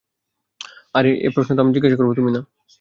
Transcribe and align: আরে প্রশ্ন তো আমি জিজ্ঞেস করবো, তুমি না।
আরে 0.95 1.11
প্রশ্ন 1.35 1.51
তো 1.55 1.61
আমি 1.61 1.71
জিজ্ঞেস 1.75 1.93
করবো, 1.97 2.13
তুমি 2.13 2.31
না। 2.31 2.41